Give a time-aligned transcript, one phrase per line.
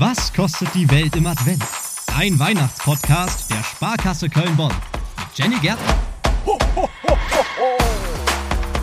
[0.00, 1.62] Was kostet die Welt im Advent?
[2.16, 4.72] Ein Weihnachtspodcast der Sparkasse Köln-Bonn
[5.34, 5.94] Jenny Gärtner.
[6.46, 7.16] Ho, ho, ho,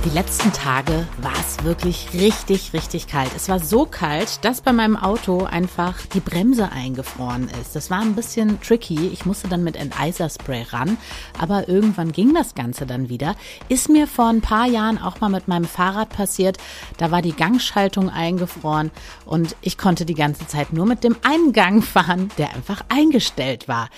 [0.06, 3.32] die letzten Tage war es wirklich richtig, richtig kalt.
[3.36, 7.76] Es war so kalt, dass bei meinem Auto einfach die Bremse eingefroren ist.
[7.76, 9.08] Das war ein bisschen tricky.
[9.08, 10.98] Ich musste dann mit Enteiserspray ran,
[11.40, 13.36] aber irgendwann ging das Ganze dann wieder.
[13.70, 16.58] Ist mir vor ein paar Jahren auch mal mit meinem Fahrrad passiert.
[16.98, 18.92] Da war die Gangschaltung eingefroren
[19.26, 23.90] und ich konnte die ganze Zeit nur mit dem Eingang fahren, der einfach eingestellt war.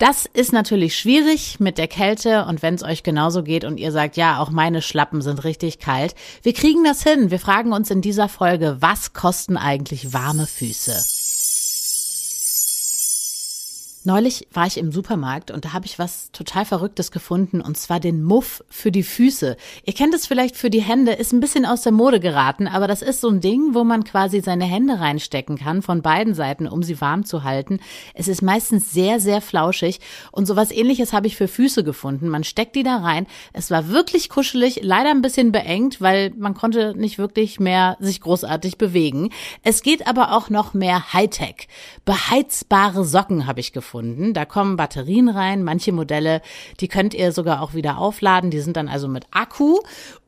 [0.00, 3.92] Das ist natürlich schwierig mit der Kälte und wenn es euch genauso geht und ihr
[3.92, 6.14] sagt, ja, auch meine Schlappen sind richtig kalt.
[6.42, 7.30] Wir kriegen das hin.
[7.30, 11.19] Wir fragen uns in dieser Folge, was kosten eigentlich warme Füße?
[14.02, 18.00] Neulich war ich im Supermarkt und da habe ich was total Verrücktes gefunden und zwar
[18.00, 19.58] den Muff für die Füße.
[19.84, 22.88] Ihr kennt es vielleicht für die Hände, ist ein bisschen aus der Mode geraten, aber
[22.88, 26.66] das ist so ein Ding, wo man quasi seine Hände reinstecken kann von beiden Seiten,
[26.66, 27.78] um sie warm zu halten.
[28.14, 30.00] Es ist meistens sehr, sehr flauschig
[30.32, 32.30] und sowas ähnliches habe ich für Füße gefunden.
[32.30, 33.26] Man steckt die da rein.
[33.52, 38.22] Es war wirklich kuschelig, leider ein bisschen beengt, weil man konnte nicht wirklich mehr sich
[38.22, 39.28] großartig bewegen.
[39.62, 41.68] Es geht aber auch noch mehr Hightech.
[42.06, 44.34] Beheizbare Socken habe ich gefunden gefunden.
[44.34, 45.64] Da kommen Batterien rein.
[45.64, 46.42] Manche Modelle,
[46.78, 48.50] die könnt ihr sogar auch wieder aufladen.
[48.50, 49.80] Die sind dann also mit Akku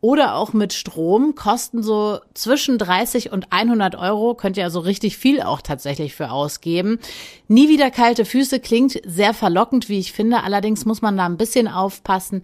[0.02, 4.34] oder auch mit Strom, kosten so zwischen 30 und 100 Euro.
[4.34, 6.98] Könnt ihr also richtig viel auch tatsächlich für ausgeben.
[7.46, 10.42] Nie wieder kalte Füße klingt sehr verlockend, wie ich finde.
[10.42, 12.42] Allerdings muss man da ein bisschen aufpassen.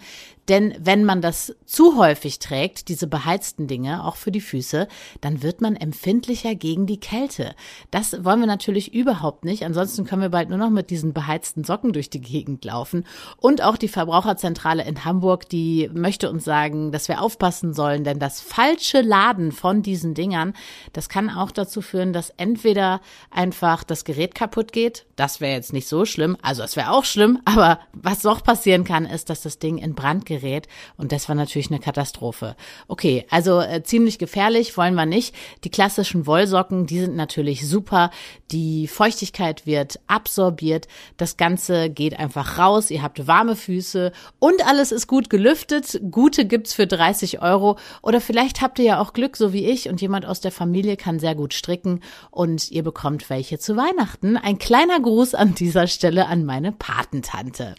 [0.49, 4.89] Denn wenn man das zu häufig trägt, diese beheizten Dinge, auch für die Füße,
[5.21, 7.55] dann wird man empfindlicher gegen die Kälte.
[7.91, 9.67] Das wollen wir natürlich überhaupt nicht.
[9.67, 13.05] Ansonsten können wir bald nur noch mit diesen beheizten Socken durch die Gegend laufen.
[13.37, 18.19] Und auch die Verbraucherzentrale in Hamburg, die möchte uns sagen, dass wir aufpassen sollen, denn
[18.19, 20.55] das falsche Laden von diesen Dingern,
[20.93, 25.07] das kann auch dazu führen, dass entweder einfach das Gerät kaputt geht.
[25.17, 26.37] Das wäre jetzt nicht so schlimm.
[26.43, 29.95] Also es wäre auch schlimm, aber was noch passieren kann, ist, dass das Ding in
[29.95, 30.69] Brand gerät.
[30.97, 32.57] Und das war natürlich eine Katastrophe.
[32.87, 35.35] Okay, also äh, ziemlich gefährlich wollen wir nicht.
[35.65, 38.11] Die klassischen Wollsocken, die sind natürlich super.
[38.51, 40.89] Die Feuchtigkeit wird absorbiert.
[41.17, 42.91] Das Ganze geht einfach raus.
[42.91, 46.01] Ihr habt warme Füße und alles ist gut gelüftet.
[46.11, 47.79] Gute gibt's für 30 Euro.
[48.03, 50.97] Oder vielleicht habt ihr ja auch Glück, so wie ich, und jemand aus der Familie
[50.97, 52.01] kann sehr gut stricken
[52.31, 54.37] und ihr bekommt welche zu Weihnachten.
[54.37, 57.75] Ein kleiner Gruß an dieser Stelle an meine Patentante.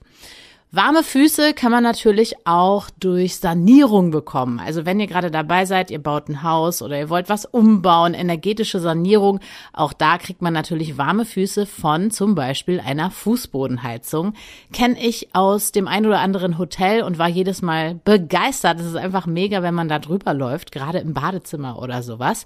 [0.71, 4.59] Warme Füße kann man natürlich auch durch Sanierung bekommen.
[4.59, 8.13] Also wenn ihr gerade dabei seid, ihr baut ein Haus oder ihr wollt was umbauen,
[8.13, 9.39] energetische Sanierung,
[9.73, 14.35] auch da kriegt man natürlich warme Füße von zum Beispiel einer Fußbodenheizung.
[14.71, 18.79] Kenne ich aus dem ein oder anderen Hotel und war jedes Mal begeistert.
[18.79, 22.45] Es ist einfach mega, wenn man da drüber läuft, gerade im Badezimmer oder sowas.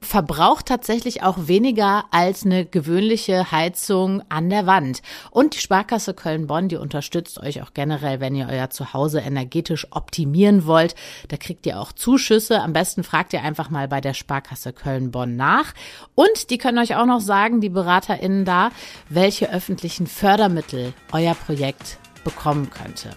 [0.00, 5.02] Verbraucht tatsächlich auch weniger als eine gewöhnliche Heizung an der Wand.
[5.30, 10.66] Und die Sparkasse Köln-Bonn, die unterstützt euch auch generell, wenn ihr euer Zuhause energetisch optimieren
[10.66, 10.94] wollt.
[11.28, 12.60] Da kriegt ihr auch Zuschüsse.
[12.60, 15.74] Am besten fragt ihr einfach mal bei der Sparkasse Köln-Bonn nach.
[16.14, 18.70] Und die können euch auch noch sagen, die BeraterInnen da,
[19.08, 23.10] welche öffentlichen Fördermittel euer Projekt bekommen könnte.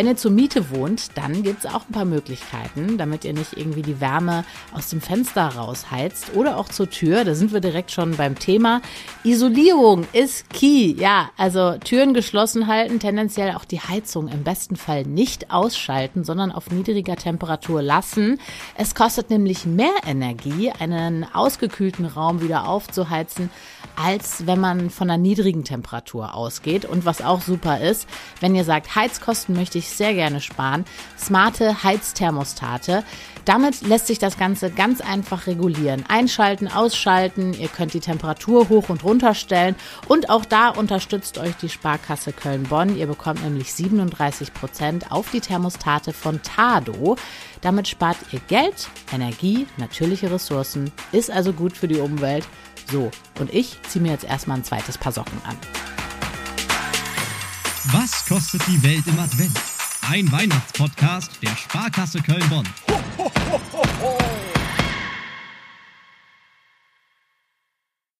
[0.00, 3.54] Wenn ihr zur Miete wohnt, dann gibt es auch ein paar Möglichkeiten, damit ihr nicht
[3.54, 7.22] irgendwie die Wärme aus dem Fenster rausheizt oder auch zur Tür.
[7.26, 8.80] Da sind wir direkt schon beim Thema.
[9.24, 10.94] Isolierung ist key.
[10.94, 16.50] Ja, also Türen geschlossen halten, tendenziell auch die Heizung im besten Fall nicht ausschalten, sondern
[16.50, 18.40] auf niedriger Temperatur lassen.
[18.78, 23.50] Es kostet nämlich mehr Energie, einen ausgekühlten Raum wieder aufzuheizen,
[24.02, 26.84] als wenn man von einer niedrigen Temperatur ausgeht.
[26.86, 28.08] Und was auch super ist,
[28.40, 30.84] wenn ihr sagt, Heizkosten möchte ich sehr gerne sparen,
[31.18, 33.04] smarte Heizthermostate.
[33.44, 36.04] Damit lässt sich das Ganze ganz einfach regulieren.
[36.08, 39.74] Einschalten, ausschalten, ihr könnt die Temperatur hoch und runter stellen
[40.08, 42.96] und auch da unterstützt euch die Sparkasse Köln-Bonn.
[42.96, 47.16] Ihr bekommt nämlich 37 Prozent auf die Thermostate von Tado.
[47.60, 52.46] Damit spart ihr Geld, Energie, natürliche Ressourcen, ist also gut für die Umwelt.
[52.90, 55.56] So, und ich ziehe mir jetzt erstmal ein zweites Paar Socken an.
[57.92, 59.56] Was kostet die Welt im Advent?
[60.10, 62.66] Ein Weihnachtspodcast der Sparkasse Köln-Bonn.
[62.88, 63.30] Ho, ho,
[64.02, 64.18] ho,